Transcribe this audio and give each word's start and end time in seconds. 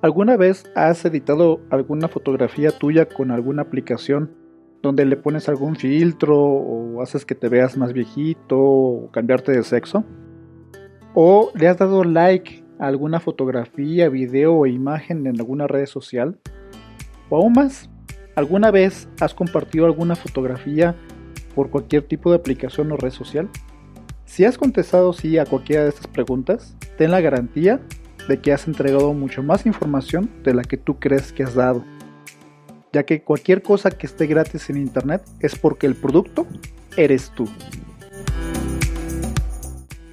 ¿Alguna 0.00 0.36
vez 0.36 0.70
has 0.76 1.04
editado 1.04 1.60
alguna 1.70 2.06
fotografía 2.06 2.70
tuya 2.70 3.08
con 3.08 3.32
alguna 3.32 3.62
aplicación 3.62 4.30
donde 4.80 5.04
le 5.04 5.16
pones 5.16 5.48
algún 5.48 5.74
filtro 5.74 6.38
o 6.38 7.02
haces 7.02 7.24
que 7.24 7.34
te 7.34 7.48
veas 7.48 7.76
más 7.76 7.92
viejito 7.92 8.56
o 8.60 9.10
cambiarte 9.10 9.50
de 9.50 9.64
sexo? 9.64 10.04
¿O 11.14 11.50
le 11.56 11.66
has 11.66 11.78
dado 11.78 12.04
like 12.04 12.64
a 12.78 12.86
alguna 12.86 13.18
fotografía, 13.18 14.08
video 14.08 14.54
o 14.54 14.66
imagen 14.66 15.26
en 15.26 15.40
alguna 15.40 15.66
red 15.66 15.86
social? 15.86 16.38
¿O 17.28 17.38
aún 17.38 17.54
más? 17.54 17.90
¿Alguna 18.36 18.70
vez 18.70 19.08
has 19.18 19.34
compartido 19.34 19.84
alguna 19.86 20.14
fotografía 20.14 20.94
por 21.56 21.70
cualquier 21.70 22.04
tipo 22.04 22.30
de 22.30 22.36
aplicación 22.36 22.92
o 22.92 22.96
red 22.96 23.10
social? 23.10 23.48
Si 24.26 24.44
has 24.44 24.58
contestado 24.58 25.12
sí 25.12 25.38
a 25.38 25.44
cualquiera 25.44 25.82
de 25.82 25.88
estas 25.88 26.06
preguntas, 26.06 26.76
ten 26.96 27.10
la 27.10 27.20
garantía 27.20 27.80
de 28.28 28.40
que 28.40 28.52
has 28.52 28.68
entregado 28.68 29.12
mucho 29.14 29.42
más 29.42 29.66
información 29.66 30.30
de 30.44 30.54
la 30.54 30.62
que 30.62 30.76
tú 30.76 30.98
crees 30.98 31.32
que 31.32 31.42
has 31.42 31.54
dado. 31.54 31.84
Ya 32.92 33.02
que 33.04 33.22
cualquier 33.22 33.62
cosa 33.62 33.90
que 33.90 34.06
esté 34.06 34.26
gratis 34.26 34.70
en 34.70 34.76
Internet 34.76 35.22
es 35.40 35.58
porque 35.58 35.86
el 35.86 35.94
producto 35.94 36.46
eres 36.96 37.30
tú. 37.30 37.48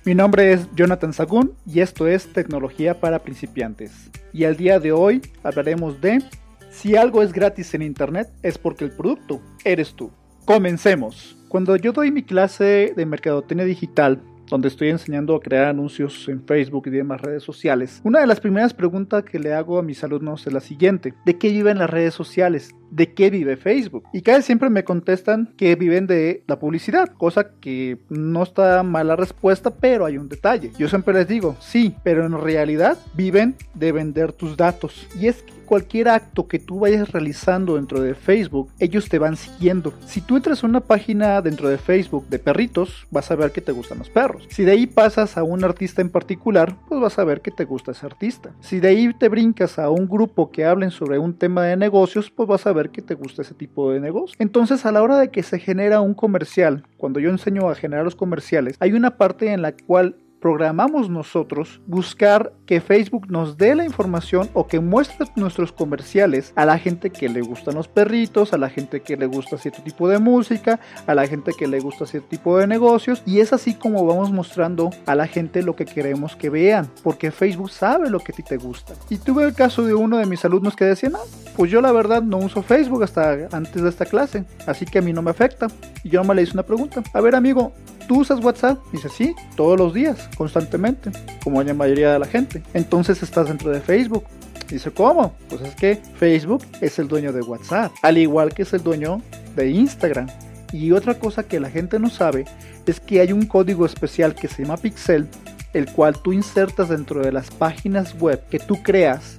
Mi 0.05 0.13
nombre 0.13 0.53
es 0.53 0.67
Jonathan 0.75 1.13
Sagún 1.13 1.53
y 1.65 1.79
esto 1.79 2.07
es 2.07 2.31
Tecnología 2.31 2.99
para 2.99 3.19
principiantes. 3.19 4.11
Y 4.33 4.43
al 4.43 4.55
día 4.55 4.79
de 4.79 4.91
hoy 4.91 5.21
hablaremos 5.43 5.99
de 5.99 6.23
si 6.69 6.95
algo 6.95 7.23
es 7.23 7.33
gratis 7.33 7.73
en 7.73 7.81
Internet 7.81 8.29
es 8.43 8.57
porque 8.57 8.85
el 8.85 8.91
producto 8.91 9.41
eres 9.63 9.93
tú. 9.93 10.11
Comencemos. 10.45 11.35
Cuando 11.47 11.75
yo 11.75 11.91
doy 11.91 12.11
mi 12.11 12.21
clase 12.21 12.93
de 12.95 13.05
mercadotecnia 13.05 13.65
digital 13.65 14.21
donde 14.47 14.67
estoy 14.67 14.89
enseñando 14.89 15.35
a 15.35 15.39
crear 15.39 15.65
anuncios 15.65 16.27
en 16.29 16.43
Facebook 16.45 16.87
y 16.87 16.91
demás 16.91 17.21
redes 17.21 17.43
sociales. 17.43 18.01
Una 18.03 18.19
de 18.19 18.27
las 18.27 18.39
primeras 18.39 18.73
preguntas 18.73 19.23
que 19.23 19.39
le 19.39 19.53
hago 19.53 19.79
a 19.79 19.83
mis 19.83 20.03
alumnos 20.03 20.45
es 20.47 20.53
la 20.53 20.59
siguiente. 20.59 21.13
¿De 21.25 21.37
qué 21.37 21.49
viven 21.49 21.79
las 21.79 21.89
redes 21.89 22.13
sociales? 22.13 22.75
¿De 22.91 23.13
qué 23.13 23.29
vive 23.29 23.57
Facebook? 23.57 24.03
Y 24.13 24.21
casi 24.21 24.43
siempre 24.43 24.69
me 24.69 24.83
contestan 24.83 25.53
que 25.57 25.75
viven 25.75 26.07
de 26.07 26.43
la 26.47 26.59
publicidad, 26.59 27.09
cosa 27.17 27.51
que 27.59 27.97
no 28.09 28.43
está 28.43 28.83
mala 28.83 29.15
respuesta, 29.15 29.71
pero 29.71 30.05
hay 30.05 30.17
un 30.17 30.29
detalle. 30.29 30.71
Yo 30.77 30.87
siempre 30.87 31.13
les 31.13 31.27
digo, 31.27 31.55
sí, 31.59 31.95
pero 32.03 32.25
en 32.25 32.39
realidad 32.39 32.97
viven 33.15 33.55
de 33.73 33.91
vender 33.91 34.31
tus 34.33 34.55
datos. 34.55 35.07
Y 35.19 35.27
es 35.27 35.41
que 35.43 35.55
cualquier 35.65 36.09
acto 36.09 36.47
que 36.47 36.59
tú 36.59 36.79
vayas 36.79 37.11
realizando 37.11 37.75
dentro 37.75 37.99
de 37.99 38.13
Facebook, 38.13 38.71
ellos 38.79 39.09
te 39.09 39.19
van 39.19 39.35
siguiendo. 39.35 39.93
Si 40.05 40.21
tú 40.21 40.37
entras 40.37 40.63
a 40.63 40.67
una 40.67 40.79
página 40.79 41.41
dentro 41.41 41.67
de 41.67 41.77
Facebook 41.77 42.27
de 42.29 42.39
perritos, 42.39 43.07
vas 43.11 43.29
a 43.31 43.35
ver 43.35 43.51
que 43.51 43.61
te 43.61 43.71
gustan 43.71 43.97
los 43.97 44.09
perros. 44.09 44.47
Si 44.49 44.63
de 44.63 44.71
ahí 44.71 44.87
pasas 44.87 45.37
a 45.37 45.43
un 45.43 45.63
artista 45.63 46.01
en 46.01 46.09
particular, 46.09 46.77
pues 46.87 47.01
vas 47.01 47.19
a 47.19 47.23
ver 47.23 47.41
que 47.41 47.51
te 47.51 47.65
gusta 47.65 47.91
ese 47.91 48.05
artista. 48.05 48.51
Si 48.61 48.79
de 48.79 48.89
ahí 48.89 49.13
te 49.13 49.29
brincas 49.29 49.79
a 49.79 49.89
un 49.89 50.07
grupo 50.07 50.51
que 50.51 50.65
hablen 50.65 50.91
sobre 50.91 51.19
un 51.19 51.33
tema 51.33 51.63
de 51.63 51.75
negocios, 51.75 52.31
pues 52.31 52.47
vas 52.47 52.67
a 52.67 52.73
ver 52.75 52.91
que 52.91 53.01
te 53.01 53.15
gusta 53.15 53.41
ese 53.41 53.55
tipo 53.55 53.91
de 53.91 53.99
negocio. 53.99 54.35
Entonces, 54.39 54.85
a 54.85 54.91
la 54.91 55.01
hora 55.01 55.17
de 55.17 55.29
que 55.29 55.41
se 55.41 55.59
genera 55.59 56.01
un 56.01 56.13
comercial, 56.13 56.83
cuando 56.97 57.19
yo 57.19 57.29
enseño 57.29 57.69
a 57.69 57.75
generar 57.75 58.05
los 58.05 58.15
comerciales, 58.15 58.75
hay 58.79 58.93
una 58.93 59.17
parte 59.17 59.51
en 59.51 59.61
la 59.61 59.71
cual 59.71 60.15
programamos 60.45 61.09
nosotros 61.09 61.81
buscar 61.87 62.53
que 62.67 62.79
Facebook 62.79 63.31
nos 63.31 63.57
dé 63.57 63.73
la 63.73 63.83
información 63.83 64.47
o 64.53 64.67
que 64.67 64.79
muestre 64.79 65.25
nuestros 65.35 65.71
comerciales 65.71 66.53
a 66.55 66.67
la 66.67 66.77
gente 66.77 67.09
que 67.09 67.29
le 67.29 67.41
gustan 67.41 67.73
los 67.73 67.87
perritos, 67.87 68.53
a 68.53 68.59
la 68.59 68.69
gente 68.69 69.01
que 69.01 69.17
le 69.17 69.25
gusta 69.25 69.57
cierto 69.57 69.81
tipo 69.81 70.07
de 70.07 70.19
música, 70.19 70.79
a 71.07 71.15
la 71.15 71.25
gente 71.25 71.51
que 71.57 71.65
le 71.65 71.79
gusta 71.79 72.05
cierto 72.05 72.29
tipo 72.29 72.59
de 72.59 72.67
negocios 72.67 73.23
y 73.25 73.39
es 73.39 73.53
así 73.53 73.73
como 73.73 74.05
vamos 74.05 74.31
mostrando 74.31 74.91
a 75.07 75.15
la 75.15 75.25
gente 75.25 75.63
lo 75.63 75.75
que 75.75 75.85
queremos 75.85 76.35
que 76.35 76.51
vean, 76.51 76.91
porque 77.01 77.31
Facebook 77.31 77.71
sabe 77.71 78.11
lo 78.11 78.19
que 78.19 78.31
a 78.31 78.35
ti 78.35 78.43
te 78.43 78.57
gusta. 78.57 78.93
Y 79.09 79.17
tuve 79.17 79.45
el 79.45 79.55
caso 79.55 79.81
de 79.81 79.95
uno 79.95 80.19
de 80.19 80.27
mis 80.27 80.45
alumnos 80.45 80.75
que 80.75 80.85
decía, 80.85 81.09
no, 81.09 81.21
pues 81.57 81.71
yo 81.71 81.81
la 81.81 81.91
verdad 81.91 82.21
no 82.21 82.37
uso 82.37 82.61
Facebook 82.61 83.01
hasta 83.01 83.47
antes 83.51 83.81
de 83.81 83.89
esta 83.89 84.05
clase, 84.05 84.45
así 84.67 84.85
que 84.85 84.99
a 84.99 85.01
mí 85.01 85.11
no 85.11 85.23
me 85.23 85.31
afecta. 85.31 85.69
Y 86.03 86.09
yo 86.09 86.23
me 86.23 86.35
le 86.35 86.43
hice 86.43 86.53
una 86.53 86.61
pregunta, 86.61 87.01
a 87.13 87.21
ver 87.21 87.33
amigo, 87.33 87.73
¿Tú 88.07 88.21
usas 88.21 88.43
WhatsApp? 88.43 88.79
Dice, 88.91 89.09
sí, 89.09 89.35
todos 89.55 89.79
los 89.79 89.93
días, 89.93 90.29
constantemente, 90.37 91.11
como 91.43 91.61
la 91.63 91.73
mayoría 91.73 92.13
de 92.13 92.19
la 92.19 92.27
gente. 92.27 92.61
Entonces 92.73 93.23
estás 93.23 93.47
dentro 93.47 93.71
de 93.71 93.81
Facebook. 93.81 94.25
Dice, 94.67 94.91
¿cómo? 94.91 95.33
Pues 95.49 95.61
es 95.61 95.75
que 95.75 95.99
Facebook 96.19 96.63
es 96.81 96.99
el 96.99 97.07
dueño 97.07 97.31
de 97.31 97.41
WhatsApp, 97.41 97.91
al 98.01 98.17
igual 98.17 98.53
que 98.53 98.63
es 98.63 98.73
el 98.73 98.83
dueño 98.83 99.21
de 99.55 99.69
Instagram. 99.69 100.27
Y 100.71 100.91
otra 100.91 101.17
cosa 101.17 101.43
que 101.43 101.59
la 101.59 101.69
gente 101.69 101.99
no 101.99 102.09
sabe 102.09 102.45
es 102.85 102.99
que 102.99 103.21
hay 103.21 103.31
un 103.31 103.45
código 103.45 103.85
especial 103.85 104.35
que 104.35 104.47
se 104.47 104.63
llama 104.63 104.77
Pixel, 104.77 105.27
el 105.73 105.91
cual 105.91 106.19
tú 106.21 106.33
insertas 106.33 106.89
dentro 106.89 107.21
de 107.21 107.31
las 107.31 107.49
páginas 107.51 108.19
web 108.19 108.43
que 108.49 108.59
tú 108.59 108.81
creas 108.81 109.37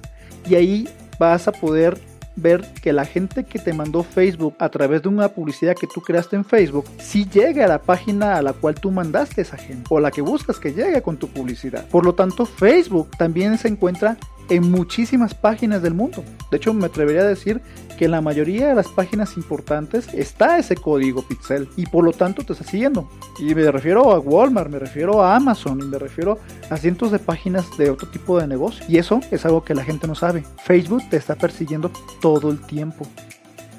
y 0.49 0.55
ahí 0.55 0.89
vas 1.19 1.47
a 1.47 1.51
poder 1.51 1.99
ver 2.37 2.65
que 2.81 2.93
la 2.93 3.03
gente 3.03 3.43
que 3.43 3.59
te 3.59 3.73
mandó 3.73 4.03
Facebook 4.03 4.55
a 4.59 4.69
través 4.69 5.01
de 5.01 5.09
una 5.09 5.27
publicidad 5.29 5.75
que 5.75 5.87
tú 5.87 6.01
creaste 6.01 6.35
en 6.35 6.45
Facebook, 6.45 6.85
si 6.99 7.25
llegue 7.25 7.63
a 7.63 7.67
la 7.67 7.81
página 7.81 8.35
a 8.35 8.41
la 8.41 8.53
cual 8.53 8.75
tú 8.75 8.91
mandaste 8.91 9.41
esa 9.41 9.57
gente 9.57 9.83
o 9.89 9.99
la 9.99 10.11
que 10.11 10.21
buscas 10.21 10.59
que 10.59 10.73
llegue 10.73 11.01
con 11.01 11.17
tu 11.17 11.27
publicidad. 11.27 11.87
Por 11.89 12.05
lo 12.05 12.13
tanto, 12.13 12.45
Facebook 12.45 13.09
también 13.17 13.57
se 13.57 13.67
encuentra 13.67 14.17
en 14.49 14.71
muchísimas 14.71 15.33
páginas 15.33 15.81
del 15.81 15.93
mundo. 15.93 16.23
De 16.51 16.57
hecho, 16.57 16.73
me 16.73 16.85
atrevería 16.85 17.21
a 17.21 17.27
decir 17.27 17.61
que 17.97 18.05
en 18.05 18.11
la 18.11 18.21
mayoría 18.21 18.67
de 18.67 18.75
las 18.75 18.87
páginas 18.87 19.37
importantes 19.37 20.07
está 20.13 20.57
ese 20.57 20.75
código 20.75 21.23
pixel 21.23 21.67
y 21.75 21.85
por 21.85 22.03
lo 22.03 22.11
tanto 22.11 22.43
te 22.43 22.53
está 22.53 22.63
siguiendo. 22.63 23.09
Y 23.39 23.55
me 23.55 23.71
refiero 23.71 24.11
a 24.11 24.19
Walmart, 24.19 24.69
me 24.69 24.79
refiero 24.79 25.23
a 25.23 25.35
Amazon 25.35 25.79
y 25.81 25.85
me 25.85 25.97
refiero 25.97 26.37
a 26.69 26.77
cientos 26.77 27.11
de 27.11 27.19
páginas 27.19 27.65
de 27.77 27.89
otro 27.89 28.07
tipo 28.09 28.39
de 28.39 28.47
negocio. 28.47 28.85
Y 28.87 28.97
eso 28.97 29.19
es 29.31 29.45
algo 29.45 29.63
que 29.63 29.75
la 29.75 29.83
gente 29.83 30.07
no 30.07 30.15
sabe. 30.15 30.43
Facebook 30.63 31.03
te 31.09 31.17
está 31.17 31.35
persiguiendo 31.35 31.91
todo 32.21 32.51
el 32.51 32.59
tiempo. 32.61 33.05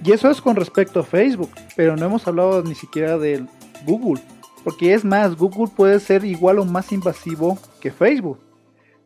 Y 0.04 0.12
eso 0.12 0.30
es 0.30 0.40
con 0.40 0.56
respecto 0.56 1.00
a 1.00 1.04
Facebook, 1.04 1.50
pero 1.76 1.96
no 1.96 2.06
hemos 2.06 2.26
hablado 2.26 2.62
ni 2.62 2.74
siquiera 2.74 3.18
de 3.18 3.44
Google. 3.84 4.22
Porque 4.64 4.94
es 4.94 5.04
más, 5.04 5.36
Google 5.36 5.72
puede 5.74 5.98
ser 6.00 6.24
igual 6.24 6.58
o 6.58 6.64
más 6.64 6.92
invasivo 6.92 7.58
que 7.80 7.90
Facebook. 7.90 8.38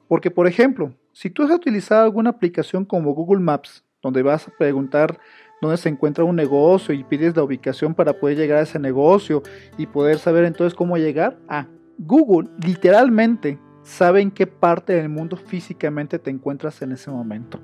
Porque, 0.09 0.31
por 0.31 0.47
ejemplo, 0.47 0.93
si 1.12 1.31
tú 1.31 1.43
has 1.43 1.50
utilizado 1.50 2.05
alguna 2.05 2.31
aplicación 2.31 2.84
como 2.84 3.15
Google 3.15 3.41
Maps, 3.43 3.84
donde 4.03 4.23
vas 4.23 4.49
a 4.49 4.50
preguntar 4.50 5.19
dónde 5.61 5.77
se 5.77 5.89
encuentra 5.89 6.25
un 6.25 6.37
negocio 6.37 6.95
y 6.95 7.05
pides 7.05 7.37
la 7.37 7.45
ubicación 7.45 7.95
para 7.95 8.19
poder 8.19 8.37
llegar 8.37 8.59
a 8.59 8.62
ese 8.62 8.78
negocio 8.78 9.43
y 9.78 9.87
poder 9.87 10.19
saber 10.19 10.45
entonces 10.45 10.75
cómo 10.75 10.97
llegar, 10.97 11.39
a 11.49 11.69
Google 11.99 12.50
literalmente 12.65 13.59
sabe 13.83 14.21
en 14.21 14.31
qué 14.31 14.47
parte 14.47 14.95
del 14.95 15.09
mundo 15.09 15.37
físicamente 15.37 16.19
te 16.19 16.31
encuentras 16.31 16.83
en 16.83 16.93
ese 16.93 17.11
momento. 17.11 17.61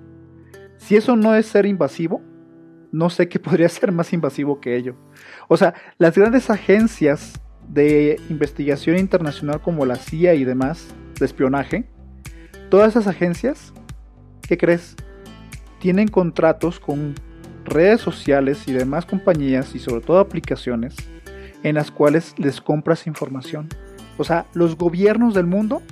Si 0.77 0.97
eso 0.97 1.17
no 1.17 1.35
es 1.35 1.47
ser 1.47 1.67
invasivo, 1.67 2.23
no 2.93 3.11
sé 3.11 3.29
qué 3.29 3.39
podría 3.41 3.69
ser 3.69 3.93
más 3.93 4.13
invasivo 4.13 4.61
que 4.61 4.77
ello. 4.77 4.95
O 5.49 5.57
sea, 5.57 5.75
las 5.99 6.17
grandes 6.17 6.51
agencias 6.51 7.41
de 7.69 8.21
investigación 8.31 8.99
internacional 8.99 9.61
como 9.61 9.85
la 9.85 9.97
CIA 9.97 10.35
y 10.35 10.45
demás, 10.45 10.95
de 11.19 11.27
espionaje, 11.27 11.89
Todas 12.71 12.91
esas 12.91 13.07
agencias, 13.07 13.73
¿qué 14.43 14.59
crees? 14.59 14.95
Tienen 15.81 16.09
contratos 16.09 16.79
con 16.79 17.15
redes 17.65 18.01
sociales 18.01 18.67
y 18.67 18.73
demás 18.73 19.07
compañías 19.07 19.75
y 19.75 19.79
sobre 19.79 20.03
todo 20.03 20.19
aplicaciones 20.19 20.97
en 21.63 21.77
las 21.77 21.91
cuales 21.91 22.35
les 22.37 22.61
compras 22.61 23.07
información. 23.07 23.69
O 24.19 24.25
sea, 24.25 24.47
los 24.53 24.77
gobiernos 24.77 25.35
del 25.35 25.47
mundo, 25.47 25.83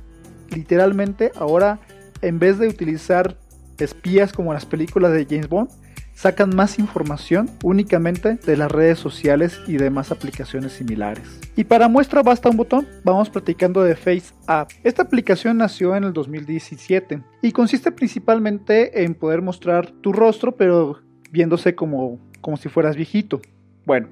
literalmente 0.51 1.33
ahora, 1.37 1.79
en 2.21 2.39
vez 2.39 2.59
de 2.59 2.69
utilizar 2.69 3.37
espías 3.79 4.33
como 4.33 4.53
las 4.53 4.67
películas 4.67 5.13
de 5.13 5.25
James 5.25 5.49
Bond, 5.49 5.71
sacan 6.17 6.57
más 6.57 6.79
información 6.79 7.49
únicamente 7.63 8.35
de 8.35 8.57
las 8.57 8.73
redes 8.73 8.99
sociales 8.99 9.61
y 9.69 9.77
demás 9.77 10.11
aplicaciones 10.11 10.73
similares. 10.73 11.41
Y 11.55 11.65
para 11.65 11.89
muestra 11.89 12.23
basta 12.23 12.49
un 12.49 12.57
botón, 12.57 12.89
vamos 13.05 13.29
platicando 13.29 13.83
de 13.83 13.95
Face 13.95 14.33
App. 14.47 14.71
Esta 14.83 15.03
aplicación 15.03 15.59
nació 15.59 15.95
en 15.95 16.05
el 16.05 16.15
2017 16.15 17.23
y 17.43 17.53
consiste 17.53 17.93
principalmente 17.93 19.05
en 19.05 19.15
poder 19.15 19.43
mostrar 19.43 19.91
tu 19.91 20.13
rostro 20.13 20.57
pero 20.57 21.01
viéndose 21.31 21.75
como, 21.75 22.19
como 22.41 22.57
si 22.57 22.71
fueras 22.71 22.97
viejito. 22.97 23.43
Bueno, 23.85 24.09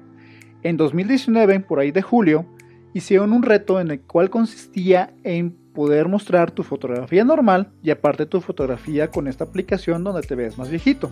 en 0.61 0.77
2019, 0.77 1.59
por 1.61 1.79
ahí 1.79 1.91
de 1.91 2.03
julio, 2.03 2.45
hicieron 2.93 3.33
un 3.33 3.41
reto 3.41 3.81
en 3.81 3.89
el 3.89 4.01
cual 4.01 4.29
consistía 4.29 5.11
en 5.23 5.51
poder 5.73 6.07
mostrar 6.07 6.51
tu 6.51 6.63
fotografía 6.63 7.25
normal 7.25 7.71
y 7.83 7.89
aparte 7.89 8.25
tu 8.27 8.41
fotografía 8.41 9.09
con 9.09 9.27
esta 9.27 9.43
aplicación 9.43 10.03
donde 10.03 10.21
te 10.21 10.35
ves 10.35 10.57
más 10.57 10.69
viejito. 10.69 11.11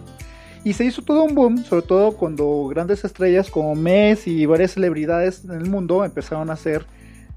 Y 0.64 0.74
se 0.74 0.86
hizo 0.86 1.02
todo 1.02 1.24
un 1.24 1.36
boom, 1.36 1.64
sobre 1.66 1.82
todo 1.82 2.14
cuando 2.14 2.68
grandes 2.70 3.04
estrellas 3.04 3.50
como 3.50 3.76
Messi 3.76 4.32
y 4.32 4.46
varias 4.46 4.72
celebridades 4.72 5.44
en 5.44 5.52
el 5.52 5.70
mundo 5.70 6.06
empezaron 6.06 6.50
a 6.50 6.54
hacer, 6.54 6.86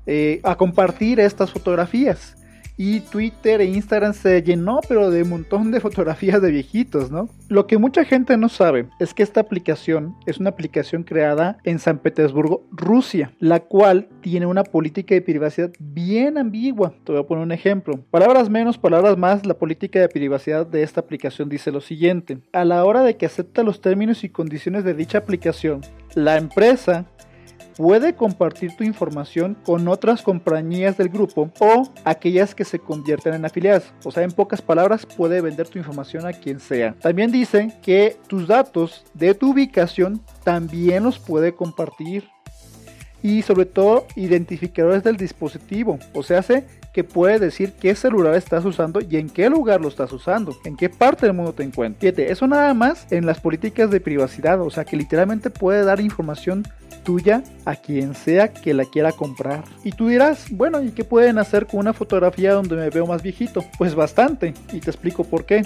eh, 0.07 0.41
a 0.45 0.57
compartir 0.57 1.19
estas 1.19 1.51
fotografías. 1.51 2.37
Y 2.77 3.01
Twitter 3.01 3.61
e 3.61 3.67
Instagram 3.67 4.13
se 4.13 4.43
llenó 4.43 4.81
pero 4.89 5.11
de 5.11 5.23
un 5.23 5.31
montón 5.31 5.71
de 5.71 5.81
fotografías 5.87 6.41
de 6.43 6.51
viejitos, 6.51 7.11
¿no? 7.11 7.29
Lo 7.49 7.67
que 7.67 7.79
mucha 7.79 8.05
gente 8.05 8.37
no 8.37 8.49
sabe 8.49 8.87
es 8.99 9.15
que 9.15 9.23
esta 9.23 9.41
aplicación 9.41 10.15
es 10.27 10.39
una 10.39 10.51
aplicación 10.51 11.05
creada 11.05 11.59
en 11.65 11.79
San 11.79 11.99
Petersburgo, 11.99 12.65
Rusia, 12.71 13.33
la 13.39 13.61
cual 13.61 14.09
tiene 14.21 14.47
una 14.47 14.65
política 14.65 15.15
de 15.15 15.23
privacidad 15.23 15.71
bien 15.79 16.39
ambigua. 16.39 16.93
Te 17.05 17.13
voy 17.13 17.21
a 17.21 17.27
poner 17.27 17.45
un 17.45 17.53
ejemplo. 17.53 18.01
Palabras 18.11 18.51
menos, 18.51 18.79
palabras 18.79 19.17
más, 19.17 19.47
la 19.47 19.55
política 19.55 20.01
de 20.01 20.09
privacidad 20.09 20.67
de 20.67 20.83
esta 20.83 21.01
aplicación 21.01 21.49
dice 21.49 21.71
lo 21.71 21.81
siguiente. 21.81 22.39
A 22.53 22.65
la 22.65 22.85
hora 22.85 23.03
de 23.03 23.17
que 23.17 23.27
acepta 23.27 23.63
los 23.63 23.81
términos 23.81 24.25
y 24.25 24.29
condiciones 24.29 24.85
de 24.85 24.95
dicha 24.95 25.19
aplicación, 25.19 25.83
la 26.15 26.37
empresa 26.37 27.07
puede 27.77 28.15
compartir 28.15 28.77
tu 28.77 28.85
información 28.85 29.57
con 29.65 29.87
otras 29.89 30.23
compañías 30.23 30.97
del 30.97 31.09
grupo 31.09 31.51
o 31.61 31.89
aquellas 32.05 32.55
que 32.55 32.65
se 32.65 32.79
convierten 32.79 33.35
en 33.35 33.45
afiliadas. 33.45 33.93
O 34.05 34.11
sea, 34.11 34.23
en 34.23 34.33
pocas 34.33 34.63
palabras, 34.63 35.07
puede 35.07 35.41
vender 35.41 35.69
tu 35.69 35.79
información 35.79 36.27
a 36.27 36.33
quien 36.33 36.61
sea. 36.61 36.95
También 37.01 37.31
dice 37.31 37.73
que 37.83 38.17
tus 38.27 38.47
datos 38.47 39.05
de 39.15 39.35
tu 39.35 39.53
ubicación 39.53 40.21
también 40.43 41.05
los 41.05 41.19
puede 41.19 41.55
compartir. 41.55 42.25
Y 43.27 43.43
sobre 43.43 43.67
todo, 43.67 44.07
identificadores 44.15 45.03
del 45.03 45.17
dispositivo. 45.17 45.99
O 46.15 46.23
sea, 46.23 46.39
hace 46.39 46.65
que 46.95 47.03
puede 47.03 47.41
decir 47.41 47.73
qué 47.73 47.97
celular 47.97 48.37
estás 48.37 48.65
usando 48.65 49.01
y 49.01 49.17
en 49.17 49.31
qué 49.31 49.51
lugar 49.51 49.81
lo 49.81 49.89
estás 49.89 50.13
usando, 50.13 50.57
en 50.65 50.77
qué 50.77 50.89
parte 50.89 51.27
del 51.27 51.35
mundo 51.35 51.53
te 51.53 51.65
encuentras. 51.65 52.03
Fíjate, 52.03 52.31
eso 52.31 52.47
nada 52.47 52.73
más 52.73 53.09
en 53.11 53.27
las 53.27 53.41
políticas 53.41 53.91
de 53.91 53.99
privacidad, 53.99 54.61
o 54.61 54.71
sea 54.71 54.85
que 54.85 54.97
literalmente 54.97 55.51
puede 55.51 55.83
dar 55.83 56.01
información 56.01 56.63
tuya 57.03 57.43
a 57.65 57.75
quien 57.75 58.15
sea 58.15 58.53
que 58.53 58.75
la 58.75 58.85
quiera 58.85 59.11
comprar. 59.11 59.65
Y 59.83 59.91
tú 59.91 60.07
dirás, 60.07 60.47
bueno, 60.53 60.81
¿y 60.81 60.93
qué 60.93 61.03
pueden 61.03 61.39
hacer 61.39 61.67
con 61.67 61.81
una 61.81 61.95
fotografía 61.95 62.53
donde 62.53 62.77
me 62.77 62.91
veo 62.91 63.09
más 63.09 63.25
viejito? 63.25 63.65
Pues 63.77 63.97
bastante, 63.97 64.55
y 64.73 64.79
te 64.79 64.91
explico 64.91 65.25
por 65.25 65.47
qué. 65.47 65.63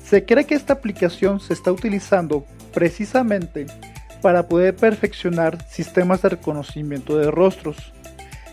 Se 0.00 0.24
cree 0.24 0.44
que 0.44 0.54
esta 0.54 0.74
aplicación 0.74 1.40
se 1.40 1.54
está 1.54 1.72
utilizando 1.72 2.44
precisamente 2.72 3.66
para 4.24 4.48
poder 4.48 4.74
perfeccionar 4.74 5.62
sistemas 5.68 6.22
de 6.22 6.30
reconocimiento 6.30 7.18
de 7.18 7.30
rostros. 7.30 7.76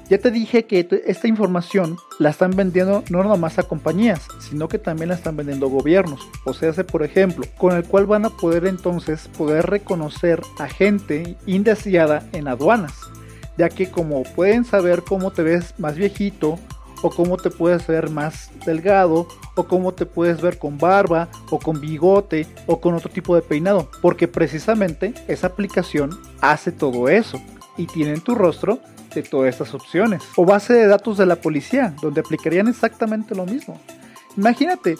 Ya 0.09 0.17
te 0.17 0.29
dije 0.29 0.65
que 0.65 0.85
esta 1.05 1.29
información 1.29 1.95
la 2.19 2.31
están 2.31 2.51
vendiendo 2.51 3.05
no 3.09 3.23
nomás 3.23 3.57
a 3.57 3.63
compañías, 3.63 4.27
sino 4.41 4.67
que 4.67 4.79
también 4.79 5.07
la 5.07 5.15
están 5.15 5.37
vendiendo 5.37 5.69
gobiernos. 5.69 6.27
O 6.43 6.53
sea, 6.53 6.73
por 6.73 7.03
ejemplo, 7.03 7.45
con 7.57 7.73
el 7.73 7.85
cual 7.85 8.05
van 8.05 8.25
a 8.25 8.31
poder 8.31 8.65
entonces 8.65 9.29
poder 9.29 9.67
reconocer 9.67 10.41
a 10.59 10.67
gente 10.67 11.37
indeseada 11.45 12.27
en 12.33 12.49
aduanas, 12.49 12.91
ya 13.57 13.69
que 13.69 13.89
como 13.89 14.23
pueden 14.23 14.65
saber 14.65 15.03
cómo 15.07 15.31
te 15.31 15.43
ves 15.43 15.73
más 15.77 15.95
viejito, 15.95 16.59
o 17.01 17.09
cómo 17.09 17.37
te 17.37 17.49
puedes 17.49 17.85
ver 17.87 18.09
más 18.09 18.51
delgado, 18.65 19.27
o 19.55 19.63
cómo 19.67 19.93
te 19.93 20.05
puedes 20.05 20.41
ver 20.41 20.57
con 20.57 20.77
barba, 20.77 21.29
o 21.49 21.59
con 21.59 21.79
bigote, 21.79 22.47
o 22.67 22.79
con 22.79 22.93
otro 22.93 23.09
tipo 23.09 23.35
de 23.35 23.41
peinado, 23.41 23.89
porque 24.01 24.27
precisamente 24.27 25.13
esa 25.27 25.47
aplicación 25.47 26.11
hace 26.41 26.71
todo 26.71 27.09
eso 27.09 27.41
y 27.77 27.87
tiene 27.87 28.13
en 28.13 28.21
tu 28.21 28.35
rostro 28.35 28.79
de 29.13 29.23
todas 29.23 29.49
estas 29.49 29.73
opciones. 29.73 30.23
O 30.35 30.45
base 30.45 30.73
de 30.73 30.87
datos 30.87 31.17
de 31.17 31.25
la 31.25 31.37
policía, 31.37 31.93
donde 32.01 32.21
aplicarían 32.21 32.67
exactamente 32.67 33.35
lo 33.35 33.45
mismo. 33.45 33.79
Imagínate, 34.37 34.95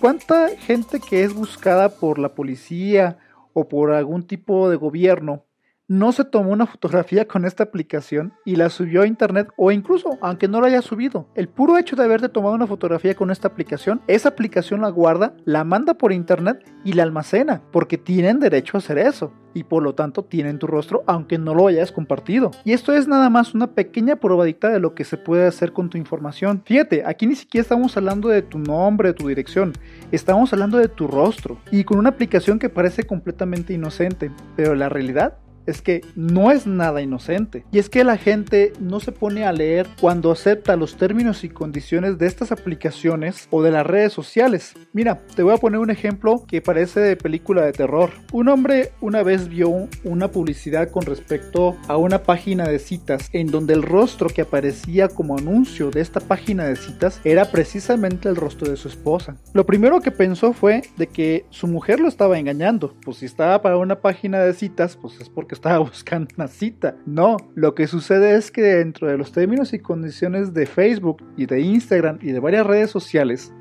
¿cuánta 0.00 0.48
gente 0.56 1.00
que 1.00 1.24
es 1.24 1.34
buscada 1.34 1.90
por 1.90 2.18
la 2.18 2.34
policía 2.34 3.18
o 3.52 3.68
por 3.68 3.92
algún 3.92 4.26
tipo 4.26 4.70
de 4.70 4.76
gobierno 4.76 5.44
no 5.88 6.12
se 6.12 6.24
tomó 6.24 6.50
una 6.50 6.66
fotografía 6.66 7.26
con 7.26 7.44
esta 7.44 7.64
aplicación 7.64 8.32
y 8.44 8.56
la 8.56 8.70
subió 8.70 9.02
a 9.02 9.06
internet 9.06 9.48
o 9.56 9.70
incluso 9.72 10.16
aunque 10.20 10.48
no 10.48 10.60
la 10.60 10.68
haya 10.68 10.82
subido. 10.82 11.28
El 11.34 11.48
puro 11.48 11.76
hecho 11.76 11.96
de 11.96 12.04
haberte 12.04 12.28
tomado 12.28 12.54
una 12.54 12.66
fotografía 12.66 13.14
con 13.14 13.30
esta 13.30 13.48
aplicación, 13.48 14.00
esa 14.06 14.30
aplicación 14.30 14.80
la 14.80 14.88
guarda, 14.88 15.34
la 15.44 15.64
manda 15.64 15.94
por 15.94 16.12
internet 16.12 16.64
y 16.84 16.92
la 16.92 17.02
almacena 17.02 17.62
porque 17.72 17.98
tienen 17.98 18.40
derecho 18.40 18.76
a 18.76 18.78
hacer 18.78 18.98
eso 18.98 19.32
y 19.54 19.64
por 19.64 19.82
lo 19.82 19.94
tanto 19.94 20.24
tienen 20.24 20.58
tu 20.58 20.66
rostro 20.66 21.02
aunque 21.06 21.36
no 21.36 21.54
lo 21.54 21.66
hayas 21.66 21.92
compartido. 21.92 22.52
Y 22.64 22.72
esto 22.72 22.94
es 22.94 23.08
nada 23.08 23.28
más 23.28 23.54
una 23.54 23.74
pequeña 23.74 24.16
probadita 24.16 24.70
de 24.70 24.80
lo 24.80 24.94
que 24.94 25.04
se 25.04 25.16
puede 25.16 25.46
hacer 25.46 25.72
con 25.72 25.90
tu 25.90 25.98
información. 25.98 26.62
Fíjate, 26.64 27.02
aquí 27.04 27.26
ni 27.26 27.34
siquiera 27.34 27.62
estamos 27.62 27.96
hablando 27.96 28.28
de 28.28 28.42
tu 28.42 28.58
nombre, 28.58 29.08
de 29.08 29.14
tu 29.14 29.28
dirección, 29.28 29.72
estamos 30.10 30.52
hablando 30.52 30.78
de 30.78 30.88
tu 30.88 31.06
rostro 31.06 31.58
y 31.70 31.84
con 31.84 31.98
una 31.98 32.10
aplicación 32.10 32.58
que 32.58 32.68
parece 32.68 33.04
completamente 33.04 33.72
inocente, 33.74 34.30
pero 34.56 34.74
la 34.74 34.88
realidad 34.88 35.36
es 35.66 35.82
que 35.82 36.02
no 36.16 36.50
es 36.50 36.66
nada 36.66 37.02
inocente. 37.02 37.64
Y 37.72 37.78
es 37.78 37.88
que 37.88 38.04
la 38.04 38.16
gente 38.16 38.72
no 38.80 39.00
se 39.00 39.12
pone 39.12 39.44
a 39.44 39.52
leer 39.52 39.86
cuando 40.00 40.30
acepta 40.30 40.76
los 40.76 40.96
términos 40.96 41.44
y 41.44 41.48
condiciones 41.48 42.18
de 42.18 42.26
estas 42.26 42.52
aplicaciones 42.52 43.48
o 43.50 43.62
de 43.62 43.70
las 43.70 43.86
redes 43.86 44.12
sociales. 44.12 44.74
Mira, 44.92 45.20
te 45.34 45.42
voy 45.42 45.54
a 45.54 45.58
poner 45.58 45.80
un 45.80 45.90
ejemplo 45.90 46.44
que 46.46 46.60
parece 46.60 47.00
de 47.00 47.16
película 47.16 47.64
de 47.64 47.72
terror. 47.72 48.10
Un 48.32 48.48
hombre 48.48 48.92
una 49.00 49.22
vez 49.22 49.48
vio 49.48 49.88
una 50.04 50.28
publicidad 50.28 50.90
con 50.90 51.02
respecto 51.02 51.76
a 51.88 51.96
una 51.96 52.22
página 52.22 52.68
de 52.68 52.78
citas 52.78 53.28
en 53.32 53.48
donde 53.48 53.74
el 53.74 53.82
rostro 53.82 54.28
que 54.28 54.42
aparecía 54.42 55.08
como 55.08 55.38
anuncio 55.38 55.90
de 55.90 56.00
esta 56.00 56.20
página 56.20 56.64
de 56.64 56.76
citas 56.76 57.20
era 57.24 57.50
precisamente 57.50 58.28
el 58.28 58.36
rostro 58.36 58.70
de 58.70 58.76
su 58.76 58.88
esposa. 58.88 59.36
Lo 59.52 59.66
primero 59.66 60.00
que 60.00 60.10
pensó 60.10 60.52
fue 60.52 60.82
de 60.96 61.06
que 61.06 61.46
su 61.50 61.66
mujer 61.66 62.00
lo 62.00 62.08
estaba 62.08 62.38
engañando. 62.38 62.94
Pues 63.04 63.18
si 63.18 63.26
estaba 63.26 63.62
para 63.62 63.76
una 63.76 64.00
página 64.00 64.40
de 64.40 64.54
citas, 64.54 64.96
pues 64.96 65.20
es 65.20 65.28
porque 65.28 65.51
estaba 65.54 65.78
buscando 65.90 66.28
una 66.36 66.48
cita. 66.48 66.96
No, 67.06 67.36
lo 67.54 67.74
que 67.74 67.86
sucede 67.86 68.36
es 68.36 68.50
que 68.50 68.62
dentro 68.62 69.08
de 69.08 69.18
los 69.18 69.32
términos 69.32 69.72
y 69.72 69.78
condiciones 69.78 70.54
de 70.54 70.66
Facebook 70.66 71.22
y 71.36 71.46
de 71.46 71.60
Instagram 71.60 72.18
y 72.20 72.32
de 72.32 72.40
varias 72.40 72.66
redes 72.66 72.90
sociales, 72.90 73.52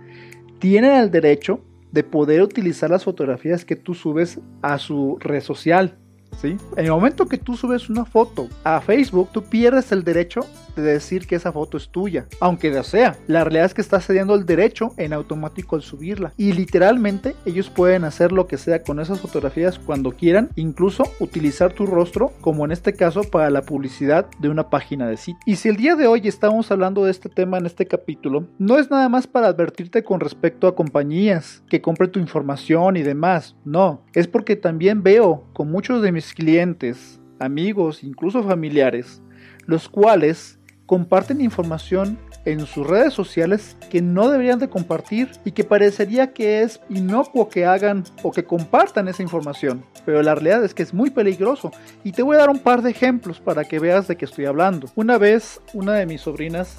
tienen 0.60 0.94
el 0.94 1.12
derecho 1.12 1.62
de 1.92 2.04
poder 2.04 2.42
utilizar 2.42 2.90
las 2.90 3.04
fotografías 3.04 3.66
que 3.66 3.76
tú 3.76 3.94
subes 3.94 4.40
a 4.62 4.78
su 4.78 5.18
red 5.20 5.42
social. 5.42 5.98
En 6.44 6.86
el 6.86 6.92
momento 6.92 7.28
que 7.28 7.38
tú 7.38 7.56
subes 7.56 7.90
una 7.90 8.06
foto 8.06 8.48
a 8.64 8.82
Facebook, 8.82 9.30
tú 9.32 9.44
pierdes 9.44 9.92
el 9.92 10.04
derecho 10.04 10.42
de 10.76 10.82
decir 10.82 11.28
que 11.28 11.36
esa 11.36 11.52
foto 11.52 11.78
es 11.78 11.90
tuya, 11.90 12.26
aunque 12.40 12.72
ya 12.72 12.84
sea. 12.84 13.18
La 13.28 13.44
realidad 13.44 13.66
es 13.66 13.74
que 13.74 13.82
estás 13.82 14.06
cediendo 14.06 14.36
el 14.36 14.46
derecho 14.46 14.94
en 14.98 15.14
automático 15.14 15.76
al 15.76 15.82
subirla. 15.82 16.34
Y 16.38 16.54
literalmente 16.54 17.36
ellos 17.46 17.70
pueden 17.70 18.04
hacer 18.04 18.32
lo 18.32 18.48
que 18.48 18.58
sea 18.58 18.84
con 18.84 19.00
esas 19.00 19.20
fotografías 19.20 19.80
cuando 19.80 20.12
quieran, 20.12 20.50
incluso 20.56 21.04
utilizar 21.20 21.74
tu 21.74 21.86
rostro, 21.86 22.32
como 22.42 22.66
en 22.66 22.72
este 22.72 22.94
caso 22.94 23.24
para 23.24 23.50
la 23.50 23.64
publicidad 23.64 24.28
de 24.40 24.50
una 24.50 24.70
página 24.70 25.08
de 25.08 25.18
sitio. 25.18 25.42
Y 25.46 25.58
si 25.58 25.70
el 25.70 25.76
día 25.76 25.96
de 25.96 26.08
hoy 26.08 26.22
estamos 26.26 26.72
hablando 26.72 27.06
de 27.06 27.12
este 27.12 27.30
tema 27.30 27.58
en 27.58 27.66
este 27.66 27.86
capítulo, 27.86 28.48
no 28.58 28.78
es 28.78 28.90
nada 28.90 29.10
más 29.10 29.28
para 29.28 29.48
advertirte 29.48 30.04
con 30.04 30.20
respecto 30.20 30.68
a 30.68 30.76
compañías 30.76 31.64
que 31.70 31.82
compren 31.82 32.12
tu 32.12 32.20
información 32.20 32.98
y 32.98 33.04
demás, 33.04 33.56
no, 33.66 34.02
es 34.14 34.28
porque 34.28 34.56
también 34.56 35.04
veo 35.04 35.44
con 35.54 35.70
muchos 35.70 36.02
de 36.02 36.12
mis 36.12 36.21
clientes, 36.34 37.20
amigos, 37.40 38.04
incluso 38.04 38.44
familiares, 38.44 39.22
los 39.66 39.90
cuales 39.90 40.60
comparten 40.86 41.42
información 41.42 42.18
en 42.46 42.66
sus 42.66 42.88
redes 42.88 43.14
sociales 43.14 43.78
que 43.90 44.02
no 44.02 44.30
deberían 44.30 44.60
de 44.60 44.70
compartir 44.70 45.30
y 45.46 45.52
que 45.52 45.64
parecería 45.64 46.34
que 46.34 46.64
es 46.64 46.80
inocuo 46.90 47.50
que 47.50 47.66
hagan 47.66 48.04
o 48.24 48.32
que 48.32 48.44
compartan 48.44 49.08
esa 49.08 49.22
información. 49.22 49.86
Pero 50.06 50.22
la 50.24 50.36
realidad 50.36 50.64
es 50.64 50.74
que 50.74 50.84
es 50.84 50.94
muy 50.94 51.10
peligroso 51.10 51.72
y 52.04 52.12
te 52.12 52.24
voy 52.24 52.36
a 52.36 52.40
dar 52.40 52.50
un 52.50 52.60
par 52.60 52.82
de 52.82 52.92
ejemplos 52.92 53.40
para 53.40 53.64
que 53.66 53.80
veas 53.80 54.08
de 54.08 54.18
qué 54.18 54.26
estoy 54.26 54.46
hablando. 54.46 54.88
Una 54.96 55.18
vez 55.18 55.62
una 55.74 55.94
de 55.94 56.06
mis 56.06 56.22
sobrinas 56.22 56.76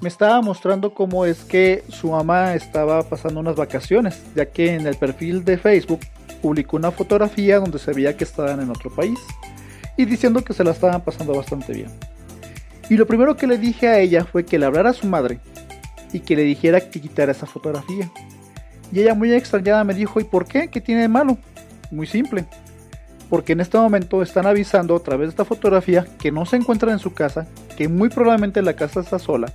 me 0.00 0.08
estaba 0.08 0.42
mostrando 0.42 0.92
cómo 0.92 1.24
es 1.24 1.44
que 1.44 1.82
su 1.88 2.10
mamá 2.10 2.54
estaba 2.54 3.02
pasando 3.04 3.40
unas 3.40 3.56
vacaciones, 3.56 4.22
ya 4.34 4.46
que 4.46 4.74
en 4.74 4.86
el 4.86 4.96
perfil 4.96 5.44
de 5.44 5.56
Facebook 5.56 6.00
publicó 6.44 6.76
una 6.76 6.90
fotografía 6.90 7.58
donde 7.58 7.78
se 7.78 7.94
veía 7.94 8.18
que 8.18 8.24
estaban 8.24 8.60
en 8.60 8.68
otro 8.68 8.94
país 8.94 9.18
y 9.96 10.04
diciendo 10.04 10.44
que 10.44 10.52
se 10.52 10.62
la 10.62 10.72
estaban 10.72 11.00
pasando 11.00 11.34
bastante 11.34 11.72
bien. 11.72 11.88
Y 12.90 12.98
lo 12.98 13.06
primero 13.06 13.34
que 13.34 13.46
le 13.46 13.56
dije 13.56 13.88
a 13.88 13.98
ella 13.98 14.26
fue 14.26 14.44
que 14.44 14.58
le 14.58 14.66
hablara 14.66 14.90
a 14.90 14.92
su 14.92 15.06
madre 15.06 15.40
y 16.12 16.20
que 16.20 16.36
le 16.36 16.42
dijera 16.42 16.82
que 16.82 17.00
quitara 17.00 17.32
esa 17.32 17.46
fotografía. 17.46 18.10
Y 18.92 19.00
ella 19.00 19.14
muy 19.14 19.32
extrañada 19.32 19.84
me 19.84 19.94
dijo, 19.94 20.20
¿y 20.20 20.24
por 20.24 20.44
qué? 20.44 20.68
¿Qué 20.68 20.82
tiene 20.82 21.00
de 21.00 21.08
malo? 21.08 21.38
Muy 21.90 22.06
simple. 22.06 22.44
Porque 23.30 23.54
en 23.54 23.62
este 23.62 23.78
momento 23.78 24.20
están 24.20 24.46
avisando 24.46 24.94
a 24.96 25.02
través 25.02 25.28
de 25.28 25.30
esta 25.30 25.46
fotografía 25.46 26.06
que 26.18 26.30
no 26.30 26.44
se 26.44 26.56
encuentran 26.56 26.92
en 26.92 26.98
su 26.98 27.14
casa, 27.14 27.46
que 27.74 27.88
muy 27.88 28.10
probablemente 28.10 28.60
la 28.60 28.76
casa 28.76 29.00
está 29.00 29.18
sola 29.18 29.50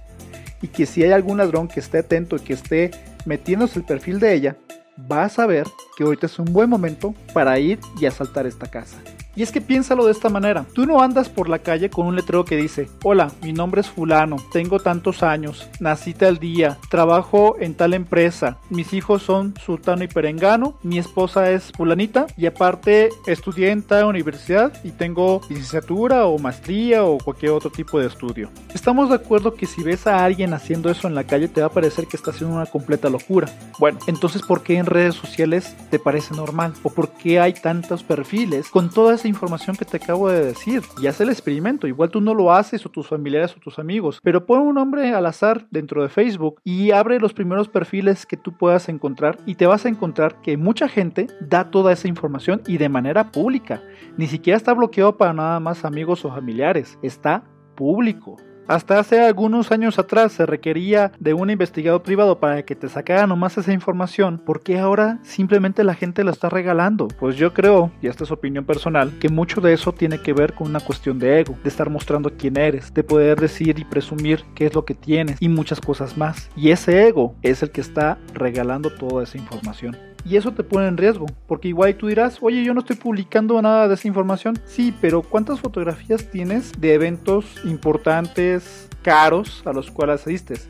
y 0.59 0.69
que 0.69 0.87
si 0.87 1.03
hay 1.03 1.11
algún 1.11 1.37
ladrón 1.37 1.67
que 1.67 1.81
esté 1.81 1.99
atento 1.99 2.37
y 2.37 2.39
que 2.39 2.53
esté 2.53 2.89
metiéndose 3.25 3.77
el 3.77 3.85
perfil 3.85 4.19
de 4.19 4.33
ella, 4.33 4.55
va 4.99 5.25
a 5.25 5.29
saber 5.29 5.67
que 5.99 6.05
ahorita 6.05 6.27
es 6.27 6.39
un 6.39 6.53
buen 6.53 6.69
momento 6.69 7.13
para 7.33 7.59
ir 7.59 7.77
y 7.99 8.05
asaltar 8.05 8.47
esta 8.47 8.71
casa. 8.71 8.95
Y 9.35 9.43
es 9.43 9.51
que 9.51 9.61
piénsalo 9.61 10.05
de 10.05 10.11
esta 10.11 10.29
manera, 10.29 10.65
tú 10.73 10.85
no 10.85 11.01
andas 11.01 11.29
por 11.29 11.49
la 11.49 11.59
calle 11.59 11.89
con 11.89 12.07
un 12.07 12.15
letrero 12.15 12.45
que 12.45 12.57
dice, 12.57 12.89
hola, 13.03 13.31
mi 13.41 13.53
nombre 13.53 13.81
es 13.81 13.87
fulano, 13.87 14.37
tengo 14.51 14.79
tantos 14.79 15.23
años, 15.23 15.69
nací 15.79 16.13
tal 16.13 16.39
día, 16.39 16.77
trabajo 16.89 17.55
en 17.59 17.75
tal 17.75 17.93
empresa, 17.93 18.57
mis 18.69 18.93
hijos 18.93 19.23
son 19.23 19.53
sultano 19.63 20.03
y 20.03 20.07
perengano, 20.07 20.77
mi 20.83 20.97
esposa 20.97 21.51
es 21.51 21.71
fulanita 21.71 22.27
y 22.37 22.47
aparte 22.47 23.09
estudié 23.27 23.71
en 23.71 23.83
tal 23.83 24.05
universidad 24.05 24.73
y 24.83 24.91
tengo 24.91 25.41
licenciatura 25.49 26.25
o 26.25 26.39
maestría 26.39 27.05
o 27.05 27.17
cualquier 27.17 27.51
otro 27.51 27.69
tipo 27.69 27.99
de 27.99 28.07
estudio. 28.07 28.49
Estamos 28.73 29.09
de 29.09 29.15
acuerdo 29.15 29.53
que 29.53 29.67
si 29.67 29.83
ves 29.83 30.07
a 30.07 30.23
alguien 30.23 30.53
haciendo 30.53 30.89
eso 30.89 31.07
en 31.07 31.15
la 31.15 31.23
calle 31.23 31.47
te 31.47 31.61
va 31.61 31.67
a 31.67 31.71
parecer 31.71 32.07
que 32.07 32.17
está 32.17 32.31
haciendo 32.31 32.55
una 32.55 32.65
completa 32.65 33.09
locura. 33.09 33.47
Bueno, 33.79 33.99
entonces 34.07 34.41
¿por 34.41 34.63
qué 34.63 34.77
en 34.77 34.85
redes 34.85 35.15
sociales 35.15 35.75
te 35.89 35.99
parece 35.99 36.35
normal? 36.35 36.73
¿O 36.83 36.89
por 36.89 37.09
qué 37.11 37.39
hay 37.39 37.53
tantos 37.53 38.03
perfiles 38.03 38.69
con 38.69 38.89
toda 38.89 39.18
esa 39.19 39.27
información 39.27 39.75
que 39.75 39.83
te 39.83 39.97
acabo 39.97 40.29
de 40.29 40.45
decir? 40.45 40.81
Y 41.01 41.07
haz 41.07 41.19
el 41.19 41.29
experimento, 41.29 41.87
igual 41.87 42.09
tú 42.09 42.21
no 42.21 42.33
lo 42.33 42.53
haces 42.53 42.85
o 42.85 42.89
tus 42.89 43.07
familiares 43.07 43.53
o 43.55 43.59
tus 43.59 43.77
amigos, 43.77 44.19
pero 44.23 44.45
pon 44.45 44.61
un 44.61 44.75
nombre 44.75 45.13
al 45.13 45.25
azar 45.25 45.67
dentro 45.71 46.01
de 46.01 46.09
Facebook 46.09 46.61
y 46.63 46.91
abre 46.91 47.19
los 47.19 47.33
primeros 47.33 47.67
perfiles 47.67 48.25
que 48.25 48.37
tú 48.37 48.57
puedas 48.57 48.87
encontrar 48.87 49.37
y 49.45 49.55
te 49.55 49.67
vas 49.67 49.85
a 49.85 49.89
encontrar 49.89 50.41
que 50.41 50.55
mucha 50.55 50.87
gente 50.87 51.27
da 51.41 51.69
toda 51.69 51.91
esa 51.91 52.07
información 52.07 52.61
y 52.65 52.77
de 52.77 52.87
manera 52.87 53.31
pública. 53.31 53.83
Ni 54.17 54.27
siquiera 54.27 54.55
está 54.55 54.73
bloqueado 54.73 55.17
para 55.17 55.33
nada 55.33 55.59
más 55.59 55.83
amigos 55.83 56.23
o 56.23 56.29
familiares, 56.29 56.97
está 57.03 57.43
público. 57.75 58.37
Hasta 58.69 58.99
hace 58.99 59.19
algunos 59.19 59.71
años 59.71 59.97
atrás 59.97 60.31
se 60.31 60.45
requería 60.45 61.11
de 61.17 61.33
un 61.33 61.49
investigador 61.49 62.03
privado 62.03 62.39
para 62.39 62.61
que 62.61 62.75
te 62.75 62.87
sacara 62.87 63.25
nomás 63.25 63.57
esa 63.57 63.73
información, 63.73 64.37
¿por 64.37 64.61
qué 64.61 64.77
ahora 64.77 65.17
simplemente 65.23 65.83
la 65.83 65.95
gente 65.95 66.23
la 66.23 66.29
está 66.29 66.49
regalando? 66.49 67.07
Pues 67.19 67.35
yo 67.35 67.51
creo, 67.51 67.91
y 67.99 68.05
esta 68.05 68.25
es 68.25 68.31
opinión 68.31 68.65
personal, 68.65 69.17
que 69.19 69.27
mucho 69.27 69.59
de 69.59 69.73
eso 69.73 69.91
tiene 69.91 70.21
que 70.21 70.33
ver 70.33 70.53
con 70.53 70.67
una 70.67 70.81
cuestión 70.81 71.17
de 71.17 71.39
ego, 71.39 71.57
de 71.63 71.67
estar 71.67 71.89
mostrando 71.89 72.31
quién 72.37 72.57
eres, 72.57 72.93
de 72.93 73.03
poder 73.03 73.41
decir 73.41 73.79
y 73.79 73.85
presumir 73.85 74.45
qué 74.53 74.67
es 74.67 74.75
lo 74.75 74.85
que 74.85 74.93
tienes 74.93 75.41
y 75.41 75.49
muchas 75.49 75.81
cosas 75.81 76.15
más. 76.15 76.51
Y 76.55 76.69
ese 76.69 77.07
ego 77.07 77.33
es 77.41 77.63
el 77.63 77.71
que 77.71 77.81
está 77.81 78.19
regalando 78.35 78.91
toda 78.91 79.23
esa 79.23 79.39
información 79.39 80.08
y 80.25 80.35
eso 80.35 80.53
te 80.53 80.63
pone 80.63 80.87
en 80.87 80.97
riesgo, 80.97 81.25
porque 81.47 81.69
igual 81.69 81.95
tú 81.95 82.07
dirás, 82.07 82.37
oye, 82.41 82.63
yo 82.63 82.73
no 82.73 82.81
estoy 82.81 82.95
publicando 82.95 83.61
nada 83.61 83.87
de 83.87 83.93
esa 83.93 84.07
información. 84.07 84.59
Sí, 84.65 84.93
pero 84.99 85.21
¿cuántas 85.21 85.59
fotografías 85.59 86.29
tienes 86.29 86.71
de 86.79 86.93
eventos 86.93 87.45
importantes, 87.65 88.89
caros, 89.01 89.63
a 89.65 89.73
los 89.73 89.89
cuales 89.91 90.21
asistes? 90.21 90.69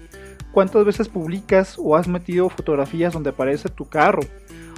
¿Cuántas 0.52 0.86
veces 0.86 1.10
publicas 1.10 1.76
o 1.78 1.96
has 1.96 2.08
metido 2.08 2.50
fotografías 2.50 3.14
donde 3.14 3.32
aparece 3.32 3.70
tu 3.70 3.86
carro? 3.86 4.22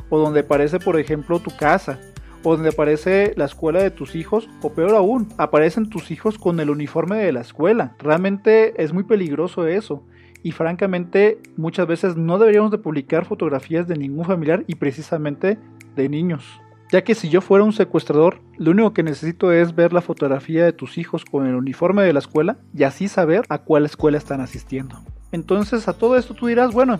O 0.10 0.20
donde 0.20 0.42
aparece, 0.42 0.80
por 0.80 1.00
ejemplo, 1.00 1.40
tu 1.40 1.56
casa? 1.56 2.00
o 2.44 2.54
donde 2.56 2.70
aparece 2.70 3.34
la 3.38 3.46
escuela 3.46 3.84
de 3.84 3.92
tus 3.92 4.16
hijos, 4.16 4.50
o 4.64 4.74
peor 4.74 4.96
aún, 4.96 5.30
aparecen 5.38 5.90
tus 5.90 6.10
hijos 6.10 6.40
con 6.40 6.60
el 6.60 6.72
uniforme 6.72 7.18
de 7.18 7.32
la 7.32 7.42
escuela. 7.42 7.96
Realmente 8.00 8.82
es 8.82 8.94
muy 8.94 9.04
peligroso 9.04 9.68
eso 9.68 10.04
y 10.44 10.52
francamente 10.52 11.40
muchas 11.58 11.88
veces 11.88 12.16
no 12.16 12.40
deberíamos 12.40 12.72
de 12.72 12.78
publicar 12.78 13.26
fotografías 13.26 13.88
de 13.88 13.98
ningún 13.98 14.26
familiar 14.26 14.64
y 14.68 14.76
precisamente 14.76 15.58
de 15.96 16.10
niños. 16.10 16.62
Ya 16.92 17.04
que 17.04 17.16
si 17.16 17.30
yo 17.30 17.40
fuera 17.40 17.64
un 17.64 17.72
secuestrador, 17.72 18.42
lo 18.58 18.72
único 18.72 18.94
que 18.94 19.04
necesito 19.04 19.54
es 19.54 19.76
ver 19.76 19.94
la 19.94 20.02
fotografía 20.02 20.66
de 20.66 20.74
tus 20.74 20.98
hijos 20.98 21.24
con 21.24 21.48
el 21.48 21.56
uniforme 21.56 22.04
de 22.04 22.12
la 22.12 22.20
escuela 22.20 22.58
y 22.76 22.84
así 22.84 23.08
saber 23.08 23.44
a 23.48 23.60
cuál 23.60 23.86
escuela 23.86 24.18
están 24.18 24.42
asistiendo. 24.42 24.98
Entonces 25.32 25.88
a 25.88 25.94
todo 25.94 26.18
esto 26.18 26.34
tú 26.34 26.48
dirás, 26.48 26.74
bueno, 26.74 27.00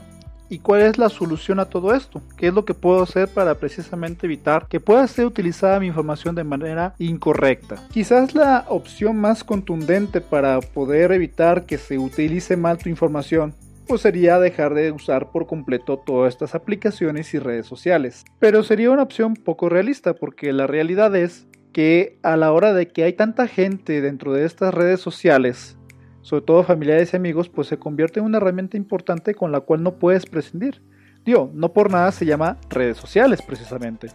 ¿Y 0.52 0.60
cuál 0.60 0.82
es 0.82 0.98
la 0.98 1.08
solución 1.08 1.62
a 1.62 1.66
todo 1.70 1.96
esto? 1.96 2.22
¿Qué 2.36 2.48
es 2.48 2.54
lo 2.54 2.66
que 2.66 2.74
puedo 2.74 3.02
hacer 3.02 3.30
para 3.30 3.56
precisamente 3.56 4.26
evitar 4.26 4.68
que 4.68 4.82
pueda 4.82 5.08
ser 5.08 5.26
utilizada 5.26 5.80
mi 5.80 5.88
información 5.88 6.36
de 6.36 6.44
manera 6.44 6.94
incorrecta? 7.00 7.88
Quizás 7.90 8.36
la 8.36 8.66
opción 8.68 9.16
más 9.16 9.46
contundente 9.46 10.20
para 10.20 10.60
poder 10.60 11.14
evitar 11.14 11.66
que 11.66 11.78
se 11.78 11.98
utilice 11.98 12.58
mal 12.58 12.78
tu 12.78 12.90
información 12.90 13.56
pues 13.88 14.02
sería 14.02 14.40
dejar 14.40 14.74
de 14.74 14.92
usar 14.92 15.32
por 15.32 15.48
completo 15.48 15.98
todas 15.98 16.34
estas 16.34 16.54
aplicaciones 16.54 17.34
y 17.34 17.40
redes 17.40 17.66
sociales. 17.66 18.26
Pero 18.40 18.64
sería 18.64 18.92
una 18.92 19.04
opción 19.04 19.36
poco 19.36 19.70
realista 19.70 20.16
porque 20.16 20.52
la 20.52 20.68
realidad 20.68 21.16
es 21.16 21.48
que 21.72 22.18
a 22.24 22.36
la 22.36 22.52
hora 22.52 22.74
de 22.74 22.90
que 22.90 23.04
hay 23.04 23.14
tanta 23.14 23.48
gente 23.48 24.02
dentro 24.02 24.34
de 24.34 24.46
estas 24.46 24.74
redes 24.74 25.00
sociales 25.00 25.78
sobre 26.22 26.46
todo 26.46 26.64
familiares 26.64 27.14
y 27.14 27.16
amigos, 27.16 27.50
pues 27.50 27.68
se 27.68 27.78
convierte 27.78 28.20
en 28.20 28.26
una 28.26 28.38
herramienta 28.38 28.78
importante 28.78 29.34
con 29.34 29.52
la 29.52 29.62
cual 29.62 29.84
no 29.84 29.96
puedes 29.96 30.26
prescindir. 30.26 30.82
Digo, 31.26 31.52
no 31.54 31.74
por 31.74 31.92
nada 31.92 32.12
se 32.12 32.26
llama 32.26 32.58
redes 32.70 32.98
sociales 32.98 33.42
precisamente. 33.42 34.10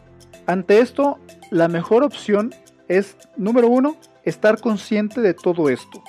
Ante 0.47 0.79
esto, 0.79 1.19
la 1.51 1.69
mejor 1.69 2.05
opción 2.05 2.55
es, 2.89 3.17
número 3.37 3.69
uno, 3.69 3.97
estar 4.25 4.61
consciente 4.61 5.21
de 5.21 5.35
todo 5.35 5.69
esto. 5.69 6.03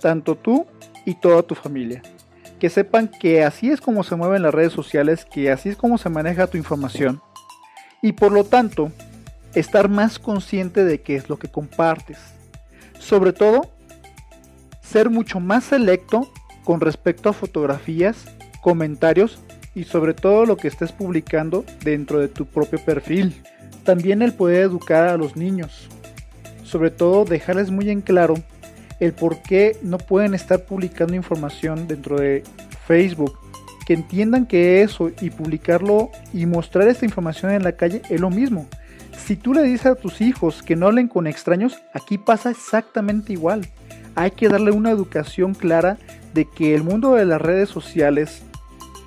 Tanto 0.00 0.34
tú 0.36 0.66
y 1.04 1.14
toda 1.14 1.42
tu 1.42 1.54
familia. 1.54 2.02
Que 2.58 2.70
sepan 2.70 3.08
que 3.08 3.44
así 3.44 3.70
es 3.70 3.80
como 3.80 4.04
se 4.04 4.16
mueven 4.16 4.42
las 4.42 4.54
redes 4.54 4.72
sociales, 4.72 5.26
que 5.26 5.50
así 5.50 5.70
es 5.70 5.76
como 5.76 5.98
se 5.98 6.08
maneja 6.08 6.46
tu 6.46 6.56
información. 6.56 7.20
Y 8.00 8.12
por 8.12 8.32
lo 8.32 8.44
tanto, 8.44 8.92
estar 9.54 9.88
más 9.88 10.18
consciente 10.18 10.84
de 10.84 11.00
qué 11.00 11.16
es 11.16 11.28
lo 11.28 11.38
que 11.38 11.48
compartes. 11.48 12.18
Sobre 12.98 13.32
todo, 13.32 13.73
ser 14.94 15.10
mucho 15.10 15.40
más 15.40 15.64
selecto 15.64 16.30
con 16.62 16.80
respecto 16.80 17.28
a 17.28 17.32
fotografías, 17.32 18.26
comentarios 18.62 19.40
y 19.74 19.82
sobre 19.82 20.14
todo 20.14 20.46
lo 20.46 20.56
que 20.56 20.68
estés 20.68 20.92
publicando 20.92 21.64
dentro 21.82 22.20
de 22.20 22.28
tu 22.28 22.46
propio 22.46 22.78
perfil. 22.78 23.42
También 23.82 24.22
el 24.22 24.34
poder 24.34 24.62
educar 24.62 25.08
a 25.08 25.16
los 25.16 25.34
niños. 25.34 25.88
Sobre 26.62 26.92
todo 26.92 27.24
dejarles 27.24 27.72
muy 27.72 27.90
en 27.90 28.02
claro 28.02 28.34
el 29.00 29.12
por 29.12 29.42
qué 29.42 29.76
no 29.82 29.98
pueden 29.98 30.32
estar 30.32 30.64
publicando 30.64 31.16
información 31.16 31.88
dentro 31.88 32.16
de 32.20 32.44
Facebook. 32.86 33.36
Que 33.88 33.94
entiendan 33.94 34.46
que 34.46 34.82
eso 34.82 35.10
y 35.20 35.30
publicarlo 35.30 36.10
y 36.32 36.46
mostrar 36.46 36.86
esta 36.86 37.04
información 37.04 37.50
en 37.50 37.64
la 37.64 37.72
calle 37.72 38.00
es 38.10 38.20
lo 38.20 38.30
mismo. 38.30 38.68
Si 39.26 39.34
tú 39.34 39.54
le 39.54 39.64
dices 39.64 39.86
a 39.86 39.94
tus 39.96 40.20
hijos 40.20 40.62
que 40.62 40.76
no 40.76 40.86
hablen 40.86 41.08
con 41.08 41.26
extraños, 41.26 41.82
aquí 41.92 42.16
pasa 42.16 42.50
exactamente 42.50 43.32
igual 43.32 43.68
hay 44.14 44.32
que 44.32 44.48
darle 44.48 44.70
una 44.70 44.90
educación 44.90 45.54
clara 45.54 45.98
de 46.32 46.46
que 46.46 46.74
el 46.74 46.82
mundo 46.82 47.14
de 47.14 47.24
las 47.24 47.40
redes 47.40 47.68
sociales 47.68 48.42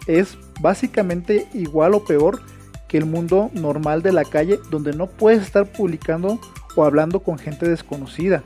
es 0.07 0.37
básicamente 0.61 1.47
igual 1.53 1.93
o 1.93 2.05
peor 2.05 2.41
que 2.87 2.97
el 2.97 3.05
mundo 3.05 3.51
normal 3.53 4.01
de 4.01 4.13
la 4.13 4.23
calle 4.23 4.59
donde 4.71 4.93
no 4.93 5.07
puedes 5.07 5.41
estar 5.41 5.65
publicando 5.71 6.39
o 6.75 6.83
hablando 6.83 7.19
con 7.21 7.37
gente 7.37 7.67
desconocida. 7.67 8.43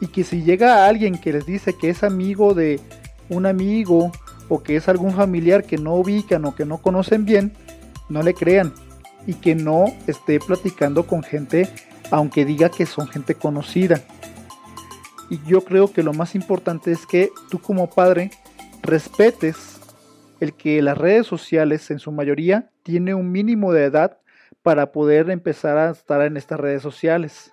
Y 0.00 0.06
que 0.06 0.24
si 0.24 0.42
llega 0.42 0.86
alguien 0.86 1.18
que 1.18 1.32
les 1.32 1.44
dice 1.44 1.74
que 1.76 1.90
es 1.90 2.02
amigo 2.02 2.54
de 2.54 2.80
un 3.28 3.46
amigo 3.46 4.12
o 4.48 4.62
que 4.62 4.76
es 4.76 4.88
algún 4.88 5.12
familiar 5.12 5.64
que 5.64 5.76
no 5.76 5.94
ubican 5.94 6.44
o 6.44 6.54
que 6.54 6.64
no 6.64 6.78
conocen 6.78 7.24
bien, 7.24 7.52
no 8.08 8.22
le 8.22 8.34
crean. 8.34 8.72
Y 9.26 9.34
que 9.34 9.54
no 9.54 9.86
esté 10.06 10.40
platicando 10.40 11.06
con 11.06 11.22
gente 11.22 11.68
aunque 12.10 12.44
diga 12.44 12.70
que 12.70 12.86
son 12.86 13.08
gente 13.08 13.34
conocida. 13.34 14.00
Y 15.30 15.40
yo 15.46 15.62
creo 15.62 15.92
que 15.92 16.02
lo 16.02 16.12
más 16.12 16.34
importante 16.34 16.90
es 16.90 17.06
que 17.06 17.30
tú 17.50 17.60
como 17.60 17.88
padre 17.88 18.30
respetes 18.82 19.80
el 20.40 20.54
que 20.54 20.82
las 20.82 20.98
redes 20.98 21.26
sociales 21.26 21.90
en 21.90 22.00
su 22.00 22.10
mayoría 22.10 22.70
tiene 22.82 23.14
un 23.14 23.30
mínimo 23.30 23.72
de 23.72 23.84
edad 23.84 24.18
para 24.62 24.90
poder 24.90 25.30
empezar 25.30 25.78
a 25.78 25.90
estar 25.90 26.22
en 26.22 26.36
estas 26.36 26.58
redes 26.58 26.82
sociales, 26.82 27.52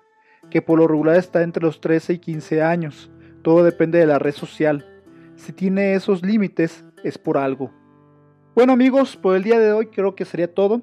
que 0.49 0.61
por 0.61 0.79
lo 0.79 0.87
regular 0.87 1.17
está 1.17 1.43
entre 1.43 1.63
los 1.63 1.79
13 1.79 2.13
y 2.13 2.19
15 2.19 2.63
años. 2.63 3.11
Todo 3.43 3.63
depende 3.63 3.99
de 3.99 4.07
la 4.07 4.19
red 4.19 4.33
social. 4.33 4.85
Si 5.35 5.53
tiene 5.53 5.93
esos 5.93 6.23
límites 6.23 6.83
es 7.03 7.17
por 7.17 7.37
algo. 7.37 7.71
Bueno 8.55 8.73
amigos, 8.73 9.15
por 9.15 9.35
el 9.35 9.43
día 9.43 9.59
de 9.59 9.71
hoy 9.71 9.87
creo 9.87 10.15
que 10.15 10.25
sería 10.25 10.51
todo. 10.51 10.81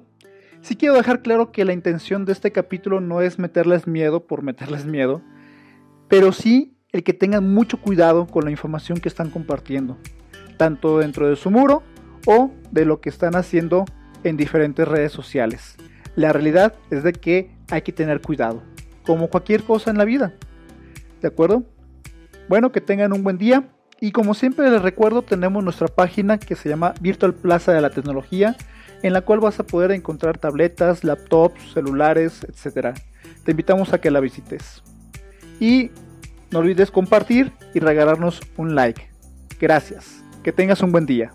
Sí 0.61 0.75
quiero 0.77 0.95
dejar 0.95 1.21
claro 1.21 1.51
que 1.51 1.65
la 1.65 1.73
intención 1.73 2.23
de 2.25 2.31
este 2.31 2.51
capítulo 2.51 3.01
no 3.01 3.21
es 3.21 3.37
meterles 3.37 3.85
miedo 3.85 4.25
por 4.25 4.41
meterles 4.41 4.85
miedo, 4.85 5.21
pero 6.07 6.31
sí 6.31 6.74
el 6.95 7.03
que 7.03 7.13
tengan 7.13 7.53
mucho 7.53 7.75
cuidado 7.75 8.25
con 8.25 8.45
la 8.45 8.51
información 8.51 9.01
que 9.01 9.09
están 9.09 9.29
compartiendo, 9.29 9.97
tanto 10.55 10.99
dentro 10.99 11.27
de 11.27 11.35
su 11.35 11.51
muro 11.51 11.83
o 12.25 12.51
de 12.71 12.85
lo 12.85 13.01
que 13.01 13.09
están 13.09 13.35
haciendo 13.35 13.83
en 14.23 14.37
diferentes 14.37 14.87
redes 14.87 15.11
sociales. 15.11 15.75
La 16.15 16.31
realidad 16.31 16.73
es 16.91 17.03
de 17.03 17.11
que 17.11 17.51
hay 17.69 17.81
que 17.81 17.91
tener 17.91 18.21
cuidado, 18.21 18.63
como 19.05 19.27
cualquier 19.27 19.63
cosa 19.63 19.91
en 19.91 19.97
la 19.97 20.05
vida. 20.05 20.35
¿De 21.21 21.27
acuerdo? 21.27 21.63
Bueno, 22.47 22.71
que 22.71 22.79
tengan 22.79 23.11
un 23.11 23.23
buen 23.23 23.37
día 23.37 23.67
y 23.99 24.13
como 24.13 24.33
siempre 24.33 24.71
les 24.71 24.81
recuerdo 24.81 25.21
tenemos 25.21 25.61
nuestra 25.65 25.89
página 25.89 26.37
que 26.37 26.55
se 26.55 26.69
llama 26.69 26.93
Virtual 27.01 27.33
Plaza 27.33 27.73
de 27.73 27.81
la 27.81 27.89
Tecnología, 27.89 28.55
en 29.03 29.11
la 29.11 29.19
cual 29.19 29.41
vas 29.41 29.59
a 29.59 29.67
poder 29.67 29.91
encontrar 29.91 30.37
tabletas, 30.37 31.03
laptops, 31.03 31.73
celulares, 31.73 32.45
etc. 32.45 32.97
Te 33.43 33.51
invitamos 33.51 33.91
a 33.91 33.99
que 33.99 34.11
la 34.11 34.21
visites. 34.21 34.81
Y 35.59 35.91
no 36.51 36.59
olvides 36.59 36.91
compartir 36.91 37.51
y 37.73 37.79
regalarnos 37.79 38.41
un 38.57 38.75
like. 38.75 39.09
Gracias. 39.59 40.23
Que 40.43 40.51
tengas 40.51 40.81
un 40.81 40.91
buen 40.91 41.05
día. 41.05 41.31